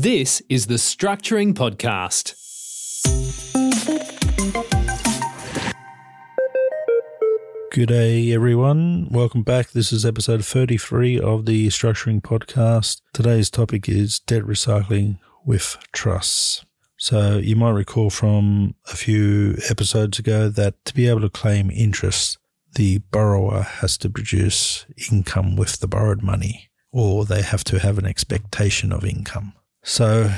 [0.00, 2.36] This is the Structuring Podcast.
[7.72, 9.08] Good day, everyone.
[9.10, 9.72] Welcome back.
[9.72, 13.00] This is episode 33 of the Structuring Podcast.
[13.12, 16.64] Today's topic is debt recycling with trusts.
[16.96, 21.72] So, you might recall from a few episodes ago that to be able to claim
[21.72, 22.38] interest,
[22.76, 27.98] the borrower has to produce income with the borrowed money, or they have to have
[27.98, 29.54] an expectation of income.
[29.88, 30.30] So,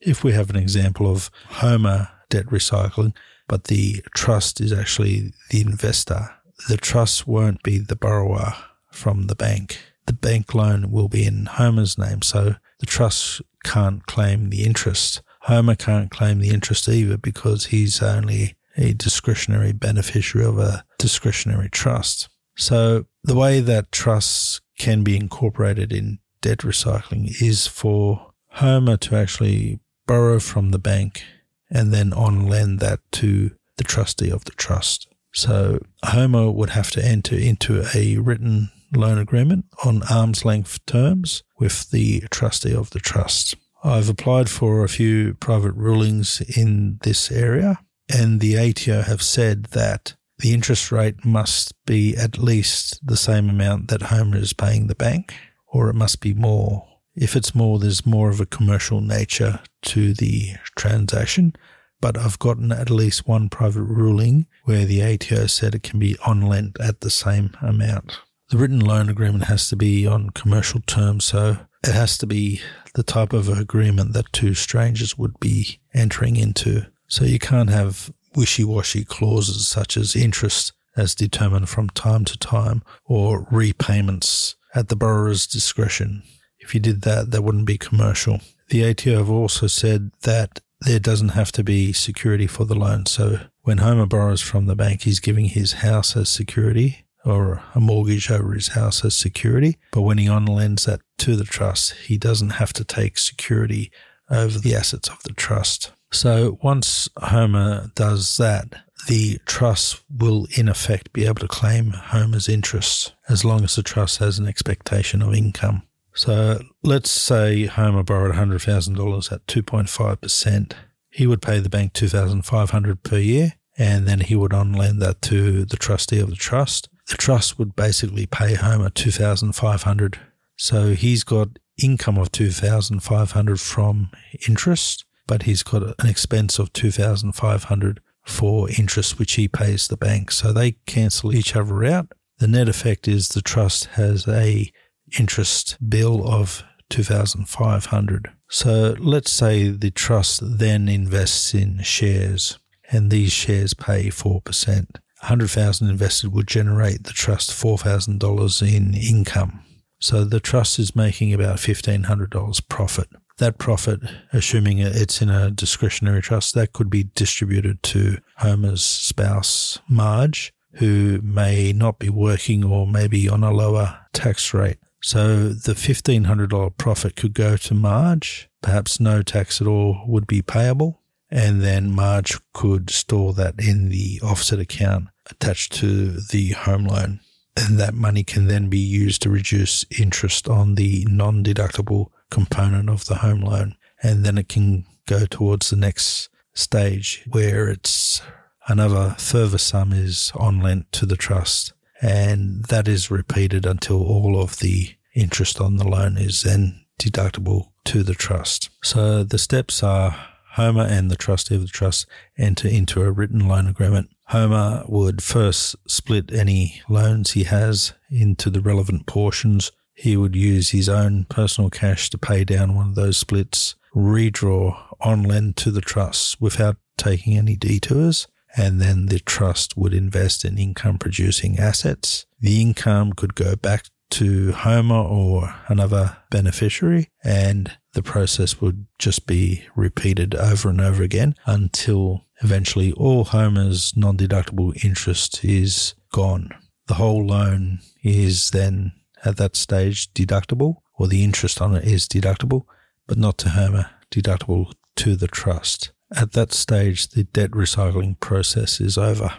[0.00, 3.14] if we have an example of Homer debt recycling,
[3.46, 6.30] but the trust is actually the investor,
[6.70, 8.54] the trust won't be the borrower
[8.90, 9.78] from the bank.
[10.06, 15.20] The bank loan will be in Homer's name, so the trust can't claim the interest.
[15.42, 21.68] Homer can't claim the interest either because he's only a discretionary beneficiary of a discretionary
[21.68, 22.30] trust.
[22.56, 29.16] So the way that trusts can be incorporated in debt recycling is for Homer to
[29.16, 31.24] actually borrow from the bank
[31.70, 35.08] and then on lend that to the trustee of the trust.
[35.32, 41.42] So Homer would have to enter into a written loan agreement on arm's length terms
[41.58, 43.56] with the trustee of the trust.
[43.82, 49.64] I've applied for a few private rulings in this area, and the ATO have said
[49.72, 54.86] that the interest rate must be at least the same amount that Homer is paying
[54.86, 55.34] the bank,
[55.66, 60.14] or it must be more if it's more, there's more of a commercial nature to
[60.14, 61.54] the transaction.
[62.00, 66.16] But I've gotten at least one private ruling where the ATO said it can be
[66.26, 68.18] on lent at the same amount.
[68.50, 72.60] The written loan agreement has to be on commercial terms, so it has to be
[72.94, 76.86] the type of agreement that two strangers would be entering into.
[77.08, 82.38] So you can't have wishy washy clauses such as interest as determined from time to
[82.38, 86.22] time or repayments at the borrower's discretion.
[86.64, 88.40] If you did that, that wouldn't be commercial.
[88.68, 93.06] The ATO have also said that there doesn't have to be security for the loan.
[93.06, 97.80] So when Homer borrows from the bank, he's giving his house as security or a
[97.80, 99.78] mortgage over his house as security.
[99.92, 103.90] But when he on lends that to the trust, he doesn't have to take security
[104.30, 105.92] over the assets of the trust.
[106.12, 108.74] So once Homer does that,
[109.08, 113.82] the trust will in effect be able to claim Homer's interest as long as the
[113.82, 115.82] trust has an expectation of income.
[116.14, 120.72] So let's say Homer borrowed $100,000 at 2.5%.
[121.10, 125.20] He would pay the bank 2500 per year and then he would on lend that
[125.22, 126.88] to the trustee of the trust.
[127.08, 130.18] The trust would basically pay Homer 2500
[130.56, 134.10] So he's got income of 2500 from
[134.48, 140.30] interest, but he's got an expense of 2500 for interest which he pays the bank.
[140.30, 142.12] So they cancel each other out.
[142.38, 144.72] The net effect is the trust has a
[145.18, 152.58] interest bill of 2500 so let's say the trust then invests in shares
[152.90, 154.86] and these shares pay 4%
[155.24, 159.64] 100000 invested would generate the trust $4000 in income.
[159.98, 163.08] So the trust is making about $1500 profit.
[163.38, 164.00] That profit,
[164.32, 171.20] assuming it's in a discretionary trust, that could be distributed to Homer's spouse, Marge, who
[171.22, 174.78] may not be working or maybe on a lower tax rate.
[175.04, 178.48] So the $1,500 profit could go to Marge.
[178.62, 181.02] Perhaps no tax at all would be payable.
[181.30, 187.20] And then Marge could store that in the offset account attached to the home loan.
[187.54, 192.88] And that money can then be used to reduce interest on the non deductible component
[192.88, 193.76] of the home loan.
[194.02, 198.22] And then it can go towards the next stage where it's
[198.68, 201.73] another further sum is on lent to the trust
[202.04, 207.70] and that is repeated until all of the interest on the loan is then deductible
[207.84, 208.68] to the trust.
[208.82, 210.14] So the steps are
[210.52, 212.06] Homer and the trustee of the trust
[212.36, 214.10] enter into a written loan agreement.
[214.28, 219.72] Homer would first split any loans he has into the relevant portions.
[219.94, 224.76] He would use his own personal cash to pay down one of those splits, redraw
[225.00, 228.26] on lend to the trust without taking any detours
[228.56, 232.26] and then the trust would invest in income producing assets.
[232.40, 239.26] The income could go back to Homer or another beneficiary, and the process would just
[239.26, 246.50] be repeated over and over again until eventually all Homer's non deductible interest is gone.
[246.86, 248.92] The whole loan is then
[249.24, 252.66] at that stage deductible, or the interest on it is deductible,
[253.06, 255.93] but not to Homer, deductible to the trust.
[256.14, 259.34] At that stage, the debt recycling process is over.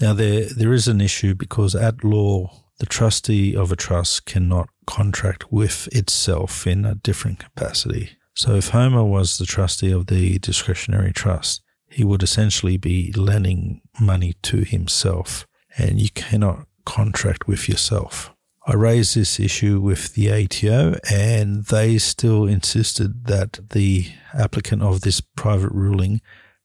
[0.00, 4.68] Now, there, there is an issue because at law, the trustee of a trust cannot
[4.86, 8.10] contract with itself in a different capacity.
[8.34, 13.80] So if Homer was the trustee of the discretionary trust, he would essentially be lending
[14.00, 18.32] money to himself, and you cannot contract with yourself.
[18.70, 25.00] I raised this issue with the ATO, and they still insisted that the applicant of
[25.00, 26.20] this private ruling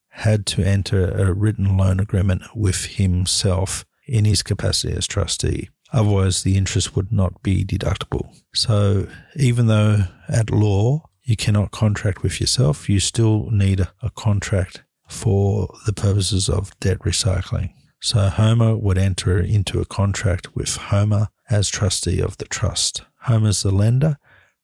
[0.10, 5.70] had to enter a written loan agreement with himself in his capacity as trustee.
[5.94, 8.36] Otherwise, the interest would not be deductible.
[8.54, 9.08] So,
[9.38, 15.74] even though at law you cannot contract with yourself, you still need a, contract for
[15.86, 17.72] the purposes of debt recycling.
[18.02, 23.04] So, Homer would enter into a contract with Homer as trustee of the trust.
[23.22, 24.18] Homer's the lender,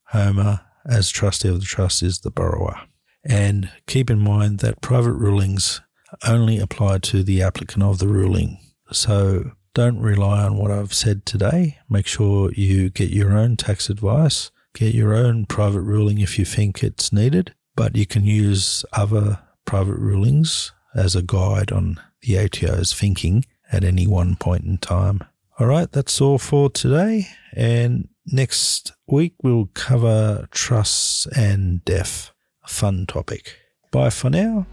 [0.07, 2.81] Homer, as trustee of the trust, is the borrower.
[3.23, 5.81] And keep in mind that private rulings
[6.27, 8.59] only apply to the applicant of the ruling.
[8.91, 11.77] So don't rely on what I've said today.
[11.89, 16.45] Make sure you get your own tax advice, get your own private ruling if you
[16.45, 22.37] think it's needed, but you can use other private rulings as a guide on the
[22.37, 25.23] ATO's thinking at any one point in time.
[25.59, 27.27] All right, that's all for today.
[27.53, 32.31] And next week we'll cover trusts and death.
[32.63, 33.57] A fun topic.
[33.91, 34.65] Bye for now.